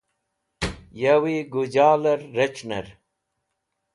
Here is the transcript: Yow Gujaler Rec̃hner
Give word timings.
Yow 1.01 1.25
Gujaler 1.53 2.19
Rec̃hner 2.37 2.87